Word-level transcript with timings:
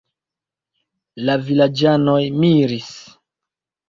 La 1.29 1.35
vilaĝanoj 1.49 2.21
miris. 2.45 2.89